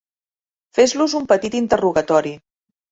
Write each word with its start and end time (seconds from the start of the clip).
Fes-los 0.79 1.15
un 1.21 1.31
petit 1.35 1.61
interrogatori. 1.61 2.37